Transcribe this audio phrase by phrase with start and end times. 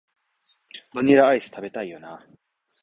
[0.95, 2.25] バニラアイス、食べたいよな